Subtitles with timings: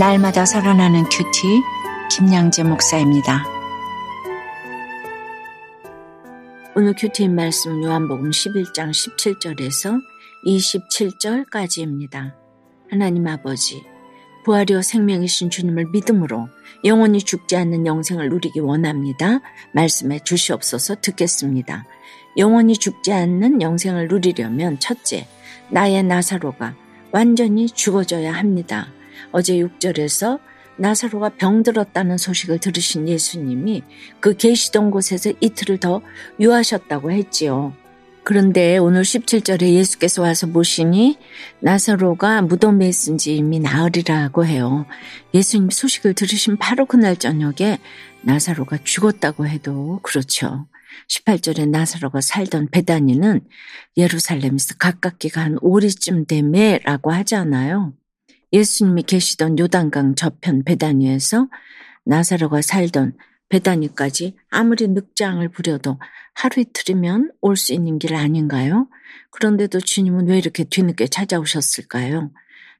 [0.00, 1.60] 날마다 살아나는 큐티
[2.10, 3.44] 김양재 목사입니다.
[6.74, 10.00] 오늘 큐티인 말씀 요한복음 11장 17절에서
[10.46, 12.32] 27절까지입니다.
[12.90, 13.84] 하나님 아버지,
[14.46, 16.48] 부활이요 생명이신 주님을 믿음으로
[16.84, 19.40] 영원히 죽지 않는 영생을 누리기 원합니다.
[19.74, 21.84] 말씀해 주시옵소서 듣겠습니다.
[22.38, 25.28] 영원히 죽지 않는 영생을 누리려면 첫째,
[25.70, 26.74] 나의 나사로가
[27.12, 28.88] 완전히 죽어져야 합니다.
[29.32, 30.40] 어제 6절에서
[30.76, 33.82] 나사로가 병들었다는 소식을 들으신 예수님이
[34.18, 36.00] 그 계시던 곳에서 이틀을 더
[36.40, 37.74] 유하셨다고 했지요.
[38.22, 41.18] 그런데 오늘 17절에 예수께서 와서 보시니
[41.60, 44.86] 나사로가 무덤에 있은 지 이미 나으리라고 해요.
[45.34, 47.78] 예수님 소식을 들으신 바로 그날 저녁에
[48.22, 50.66] 나사로가 죽었다고 해도 그렇죠.
[51.08, 53.40] 18절에 나사로가 살던 베다니는
[53.96, 57.94] 예루살렘에서 가깝기가 한 오리쯤 되매라고 하잖아요.
[58.52, 61.48] 예수님이 계시던 요단강 저편 베다니에서
[62.04, 63.16] 나사로가 살던
[63.48, 65.98] 베다니까지 아무리 늑장을 부려도
[66.34, 68.88] 하루 이틀이면 올 수 있는 길 아닌가요?
[69.30, 72.30] 그런데도 주님은 왜 이렇게 뒤늦게 찾아오셨을까요?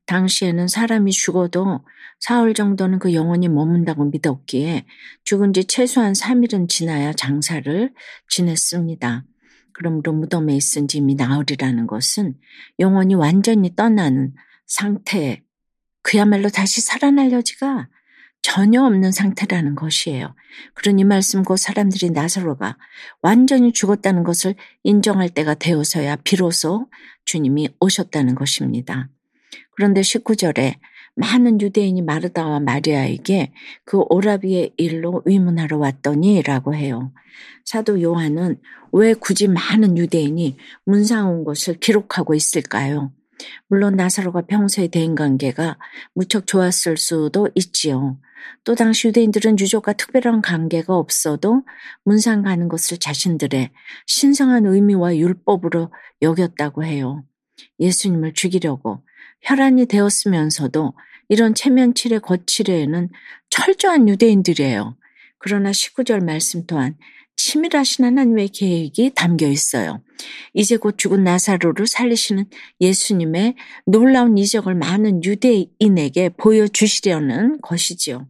[0.06, 1.84] 당시에는 사람이 죽어도
[2.18, 4.86] 사흘 정도는 그 영혼이 머문다고 믿었기에
[5.24, 7.92] 죽은 지 최소한 3일은 지나야 장사를
[8.28, 9.24] 지냈습니다.
[9.72, 12.34] 그러므로 무덤에 있은 짐이 나으리라는 것은
[12.78, 14.34] 영혼이 완전히 떠나는
[14.66, 15.42] 상태,
[16.02, 17.88] 그야말로 다시 살아날 여지가
[18.42, 20.34] 전혀 없는 상태라는 것이에요.
[20.74, 22.78] 그러니 말씀 곧 사람들이 나사로가
[23.20, 26.88] 완전히 죽었다는 것을 인정할 때가 되어서야 비로소
[27.26, 29.08] 주님이 오셨다는 것입니다.
[29.72, 30.78] 그런데 19절에
[31.16, 33.52] 많은 유대인이 마르다와 마리아에게
[33.84, 37.12] 그 오라비의 일로 위문하러 왔더니 라고 해요.
[37.64, 38.60] 사도 요한은
[38.92, 43.12] 왜 굳이 많은 유대인이 문상 온 것을 기록하고 있을까요?
[43.68, 45.78] 물론 나사로가 평소의 대인관계가
[46.14, 48.18] 무척 좋았을 수도 있지요.
[48.64, 51.62] 또 당시 유대인들은 유족과 특별한 관계가 없어도
[52.04, 53.70] 문상 가는 것을 자신들의
[54.06, 55.92] 신성한 의미와 율법으로
[56.22, 57.24] 여겼다고 해요.
[57.78, 59.02] 예수님을 죽이려고
[59.42, 60.94] 혈안이 되었으면서도
[61.28, 63.08] 이런 체면치레 거치레에는
[63.50, 64.96] 철저한 유대인들이에요.
[65.38, 66.96] 그러나 19절 말씀 또한
[67.42, 70.02] 치밀하신 하나님의 계획이 담겨 있어요.
[70.52, 72.44] 이제 곧 죽은 나사로를 살리시는
[72.80, 73.54] 예수님의
[73.86, 78.26] 놀라운 이적을 많은 유대인에게 보여주시려는 것이지요.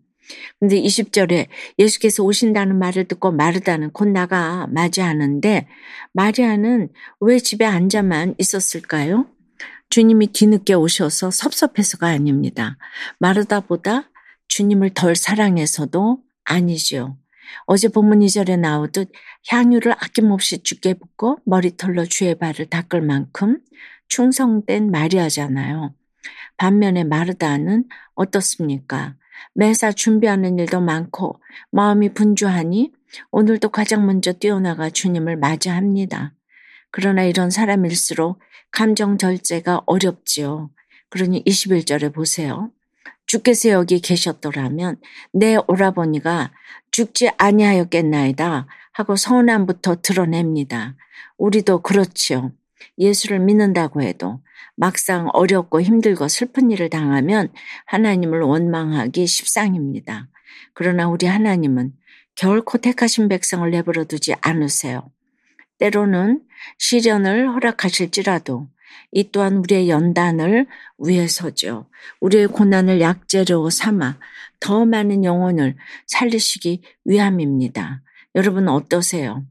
[0.61, 5.67] 근데 20절에 예수께서 오신다는 말을 듣고 마르다는 곧 나가 맞이하는데
[6.13, 6.89] 마리아는
[7.21, 9.27] 왜 집에 앉아만 있었을까요?
[9.89, 12.79] 주님이 뒤늦게 오셔서 섭섭해서가 아닙니다.
[13.19, 14.09] 마르다보다
[14.47, 17.17] 주님을 덜 사랑해서도 아니지요.
[17.67, 19.11] 어제 본문 2절에 나오듯
[19.49, 23.61] 향유를 아낌없이 죽게 붓고 머리털로 주의 발을 닦을 만큼
[24.09, 25.95] 충성된 마리아잖아요.
[26.57, 27.85] 반면에 마르다는
[28.15, 29.15] 어떻습니까?
[29.55, 31.41] 매사 준비하는 일도 많고
[31.71, 32.93] 마음이 분주하니
[33.31, 36.35] 오늘도 가장 먼저 뛰어나가 주님을 맞이합니다.
[36.91, 38.41] 그러나 이런 사람일수록
[38.71, 40.71] 감정 절제가 어렵지요.
[41.09, 42.71] 그러니 21절에 보세요.
[43.27, 44.97] 주께서 여기 계셨더라면
[45.33, 46.53] 내 오라버니가
[47.01, 50.97] 죽지 아니하였겠나이다 하고 서운함부터 드러냅니다.
[51.39, 52.53] 우리도 그렇지요.
[52.99, 54.43] 예수를 믿는다고 해도
[54.77, 57.49] 막상 어렵고 힘들고 슬픈 일을 당하면
[57.87, 60.29] 하나님을 원망하기 십상입니다.
[60.75, 61.95] 그러나 우리 하나님은
[62.35, 65.11] 결코 택하신 백성을 내버려 두지 않으세요.
[65.79, 66.43] 때로는
[66.77, 68.69] 시련을 허락하실지라도
[69.13, 70.67] 이 또한 우리의 연단을
[70.99, 71.87] 위해서죠.
[72.21, 74.19] 우리의 고난을 약재로 삼아
[74.61, 78.03] 더 많은 영혼을 살리시기 위함입니다.
[78.35, 79.45] 여러분 어떠세요?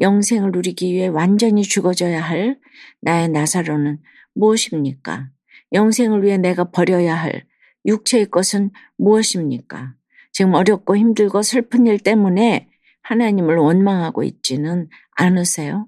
[0.00, 2.58] 영생을 누리기 위해 완전히 죽어져야 할
[3.00, 3.98] 나의 나사로는
[4.34, 5.28] 무엇입니까?
[5.72, 7.44] 영생을 위해 내가 버려야 할
[7.84, 9.94] 육체의 것은 무엇입니까?
[10.32, 12.68] 지금 어렵고 힘들고 슬픈 일 때문에
[13.02, 15.86] 하나님을 원망하고 있지는 않으세요?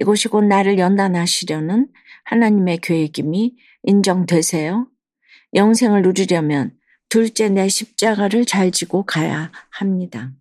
[0.00, 1.88] 이곳이 곧 나를 연단하시려는
[2.24, 4.88] 하나님의 계획임이 인정되세요?
[5.54, 6.72] 영생을 누리려면
[7.08, 10.32] 둘째 내 십자가를 잘 지고 가야 합니다.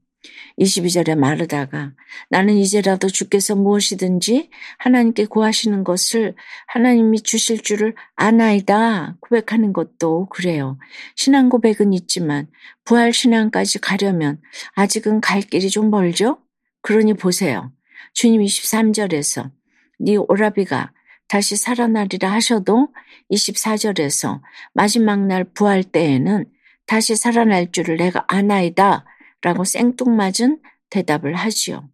[0.60, 1.92] 22절에 마르다가
[2.30, 6.36] 나는 이제라도 주께서 무엇이든지 하나님께 구하시는 것을
[6.68, 10.78] 하나님이 주실 줄을 아나이다 고백하는 것도 그래요.
[11.16, 12.48] 신앙 고백은 있지만
[12.86, 14.42] 부활 신앙까지 가려면
[14.76, 16.40] 아직은 갈 길이 좀 멀죠?
[16.82, 17.72] 그러니 보세요.
[18.14, 19.52] 주님 23절에서
[20.00, 20.94] 네 오라비가
[21.28, 22.90] 다시 살아나리라 하셔도
[23.32, 24.42] 24절에서
[24.74, 26.46] 마지막 날 부활 때에는
[26.86, 29.06] 다시 살아날 줄을 내가 아나이다
[29.42, 31.90] 라고 생뚱맞은 대답을 하지요.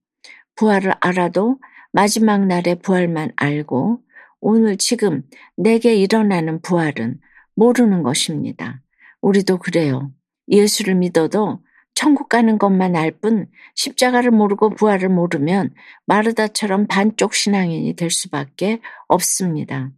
[0.55, 1.57] 부활을 알아도
[1.93, 4.01] 마지막 날의 부활만 알고
[4.41, 5.23] 오늘 지금
[5.55, 7.19] 내게 일어나는 부활은
[7.55, 8.81] 모르는 것입니다.
[9.21, 10.11] 우리도 그래요.
[10.49, 11.61] 예수를 믿어도
[11.99, 15.73] 천국 가는 것만 알 뿐 십자가를 모르고 부활을 모르면
[16.05, 18.79] 마르다처럼 반쪽 신앙인이 될 수밖에
[19.09, 19.91] 없습니다.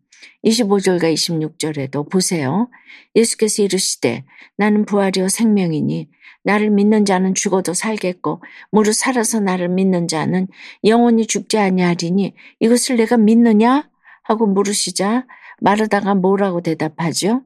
[0.43, 2.71] 25절과 26절에도 보세요.
[3.15, 4.25] 예수께서 이르시되
[4.57, 6.09] 나는 부활이요 생명이니
[6.41, 10.47] 나를 믿는 자는 죽어도 살겠고 무릇 살아서 나를 믿는 자는
[10.83, 13.87] 영원히 죽지 아니하리니 이것을 내가 믿느냐
[14.23, 15.27] 하고 물으시자
[15.59, 17.43] 마르다가 뭐라고 대답하죠?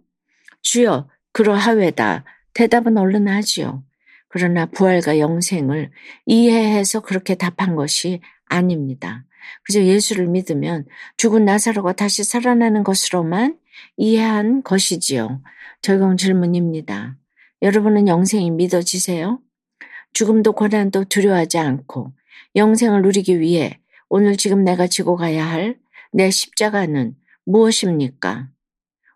[0.61, 2.23] 주여 그러하외다.
[2.53, 3.83] 대답은 얼른 하지요.
[4.29, 5.91] 그러나 부활과 영생을
[6.25, 9.25] 이해해서 그렇게 답한 것이 아닙니다.
[9.63, 10.85] 그저 예수를 믿으면
[11.17, 13.57] 죽은 나사로가 다시 살아나는 것으로만
[13.97, 15.41] 이해한 것이지요.
[15.81, 17.17] 적용 질문입니다.
[17.61, 19.39] 여러분은 영생이 믿어지세요?
[20.13, 22.13] 죽음도 고난도 두려워하지 않고
[22.55, 23.79] 영생을 누리기 위해
[24.09, 25.77] 오늘 지금 내가 지고 가야 할
[26.17, 27.13] 내 십자가는
[27.43, 28.47] 무엇입니까?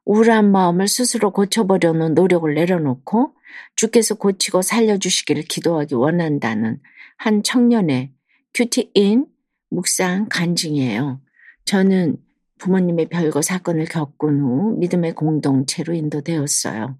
[0.03, 3.35] 우울한 마음을 스스로 고쳐보려는 노력을 내려놓고
[3.75, 6.79] 주께서 고치고 살려주시기를 기도하기 원한다는
[7.17, 8.11] 한 청년의
[8.53, 9.25] 큐티인
[9.69, 11.21] 묵상 간증이에요.
[11.65, 12.17] 저는
[12.57, 16.97] 부모님의 별거 사건을 겪은 후 믿음의 공동체로 인도되었어요.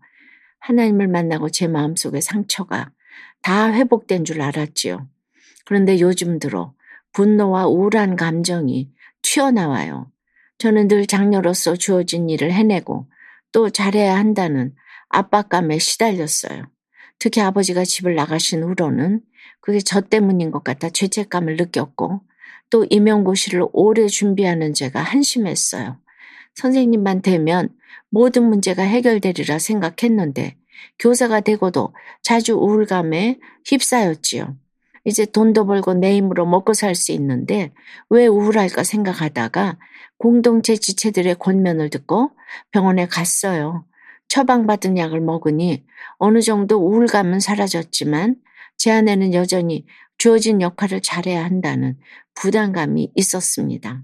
[0.60, 2.92] 하나님을 만나고 제 마음속의 상처가
[3.42, 5.08] 다 회복된 줄 알았지요.
[5.66, 6.74] 그런데 요즘 들어
[7.14, 8.92] 분노와 우울한 감정이
[9.22, 10.12] 튀어나와요.
[10.58, 13.10] 저는 늘 장녀로서 주어진 일을 해내고
[13.52, 14.76] 또 잘해야 한다는
[15.10, 16.66] 압박감에 시달렸어요.
[17.20, 19.22] 특히 아버지가 집을 나가신 후로는
[19.62, 22.22] 그게 저 때문인 것 같아 죄책감을 느꼈고
[22.70, 25.98] 또 임용고시를 오래 준비하는 제가 한심했어요.
[26.56, 27.70] 선생님만 되면
[28.10, 30.58] 모든 문제가 해결되리라 생각했는데
[31.00, 34.56] 교사가 되고도 자주 우울감에 휩싸였지요.
[35.06, 37.74] 이제 돈도 벌고 내 힘으로 먹고 살 수 있는데
[38.10, 39.78] 왜 우울할까 생각하다가
[40.18, 42.32] 공동체 지체들의 권면을 듣고
[42.72, 43.86] 병원에 갔어요.
[44.30, 45.86] 처방받은 약을 먹으니
[46.18, 48.38] 어느 정도 우울감은 사라졌지만
[48.78, 49.86] 제 안에는 여전히
[50.18, 51.98] 주어진 역할을 잘해야 한다는
[52.36, 54.04] 부담감이 있었습니다.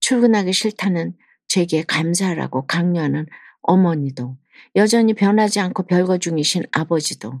[0.00, 1.14] 출근하기 싫다는
[1.46, 3.26] 제게 감사하라고 강요하는
[3.62, 4.36] 어머니도
[4.76, 7.40] 여전히 변하지 않고 별거 중이신 아버지도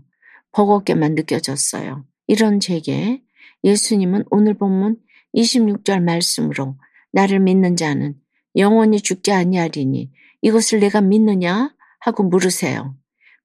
[0.52, 2.04] 버겁게만 느껴졌어요.
[2.26, 3.22] 이런 제게
[3.64, 4.98] 예수님은 오늘 본문
[5.34, 6.76] 26절 말씀으로
[7.12, 8.14] 나를 믿는 자는
[8.56, 10.10] 영원히 죽지 아니하리니
[10.42, 11.73] 이것을 내가 믿느냐
[12.04, 12.94] 하고 물으세요.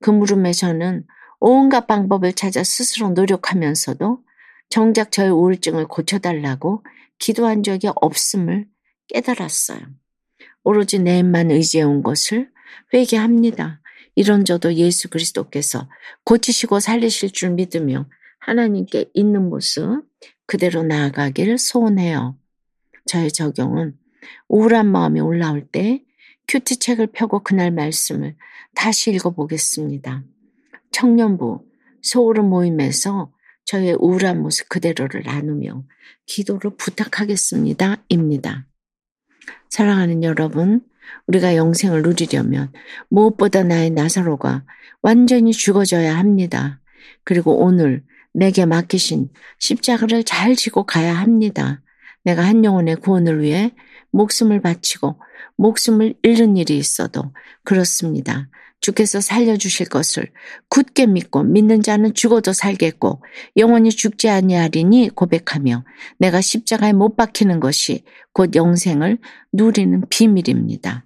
[0.01, 1.05] 그 물음에 저는
[1.39, 4.21] 온갖 방법을 찾아 스스로 노력하면서도
[4.67, 6.83] 정작 저의 우울증을 고쳐달라고
[7.19, 8.67] 기도한 적이 없음을
[9.07, 9.79] 깨달았어요.
[10.65, 12.51] 오로지 내 입만 의지해온 것을
[12.93, 13.79] 회개합니다.
[14.15, 15.87] 이런 저도 예수 그리스도께서
[16.25, 18.09] 고치시고 살리실 줄 믿으며
[18.39, 20.03] 하나님께 있는 모습
[20.45, 22.37] 그대로 나아가길 소원해요.
[23.05, 23.97] 저의 적용은
[24.49, 26.03] 우울한 마음이 올라올 때
[26.49, 28.35] 큐티 책을 펴고 그날 말씀을
[28.73, 30.23] 다시 읽어보겠습니다.
[30.91, 31.63] 청년부
[32.01, 33.31] 소울음 모임에서
[33.65, 35.83] 저의 우울한 모습 그대로를 나누며
[36.25, 37.97] 기도를 부탁하겠습니다.
[38.09, 38.65] 입니다.
[39.69, 40.81] 사랑하는 여러분,
[41.27, 42.71] 우리가 영생을 누리려면
[43.09, 44.65] 무엇보다 나의 나사로가
[45.03, 46.81] 완전히 죽어져야 합니다.
[47.23, 48.03] 그리고 오늘
[48.33, 51.83] 내게 맡기신 십자가를 잘 지고 가야 합니다.
[52.23, 53.71] 내가 한 영혼의 구원을 위해
[54.11, 55.19] 목숨을 바치고
[55.57, 58.49] 목숨을 잃는 일이 있어도 그렇습니다.
[58.81, 60.31] 주께서 살려주실 것을
[60.69, 63.21] 굳게 믿고 믿는 자는 죽어도 살겠고
[63.57, 65.83] 영원히 죽지 아니하리니 고백하며
[66.17, 69.17] 내가 십자가에 못 박히는 것이 곧 영생을
[69.51, 71.05] 누리는 비밀입니다.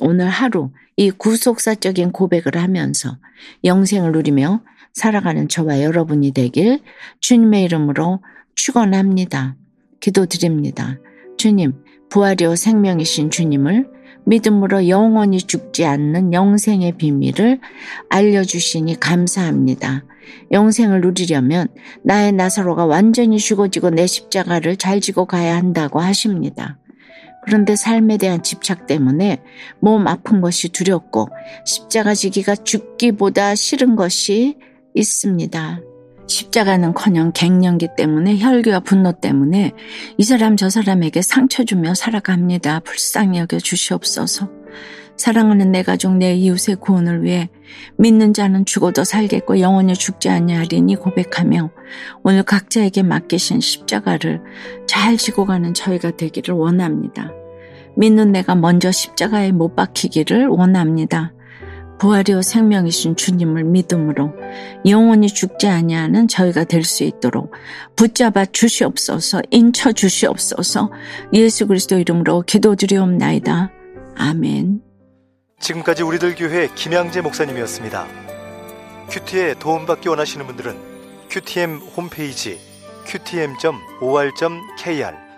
[0.00, 3.18] 오늘 하루 이 구속사적인 고백을 하면서
[3.64, 4.62] 영생을 누리며
[4.94, 6.80] 살아가는 저와 여러분이 되길
[7.20, 8.22] 주님의 이름으로
[8.54, 9.56] 축원합니다.
[10.00, 10.98] 기도드립니다.
[11.36, 11.74] 주님,
[12.10, 13.88] 부활이요 생명이신 주님을
[14.24, 17.60] 믿음으로 영원히 죽지 않는 영생의 비밀을
[18.08, 20.04] 알려주시니 감사합니다.
[20.52, 21.68] 영생을 누리려면
[22.04, 26.78] 나의 나사로가 완전히 죽어지고 내 십자가를 잘 지고 가야 한다고 하십니다.
[27.44, 29.42] 그런데 삶에 대한 집착 때문에
[29.80, 31.28] 몸 아픈 것이 두렵고
[31.64, 34.58] 십자가 지기가 죽기보다 싫은 것이
[34.94, 35.80] 있습니다.
[36.30, 39.72] 십자가는 커녕 갱년기 때문에 혈기와 분노 때문에
[40.16, 42.80] 이 사람 저 사람에게 상처 주며 살아갑니다.
[42.80, 44.48] 불쌍히 여겨 주시옵소서.
[45.16, 47.50] 사랑하는 내 가족 내 이웃의 구원을 위해
[47.98, 51.70] 믿는 자는 죽어도 살겠고 영원히 죽지 아니하리니 고백하며
[52.22, 54.40] 오늘 각자에게 맡기신 십자가를
[54.86, 57.32] 잘 지고 가는 저희가 되기를 원합니다.
[57.96, 61.34] 믿는 내가 먼저 십자가에 못 박히기를 원합니다.
[62.00, 64.32] 부활이요 생명이신 주님을 믿음으로
[64.86, 67.52] 영원히 죽지 아니하는 저희가 될 수 있도록
[67.94, 70.90] 붙잡아 주시옵소서 인쳐 주시옵소서
[71.34, 73.70] 예수 그리스도 이름으로 기도드리옵나이다.
[74.16, 74.80] 아멘.
[75.60, 78.06] 지금까지 우리들 교회 김양재 목사님이었습니다.
[79.10, 80.74] 큐티에 도움받기 원하시는 분들은
[81.28, 82.58] 큐티엠 홈페이지
[83.06, 83.56] qtm.or.kr